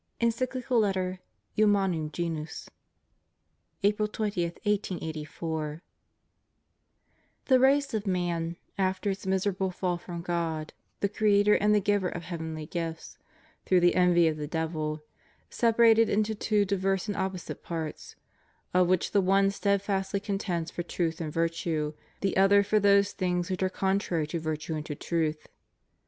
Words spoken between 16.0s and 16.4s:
into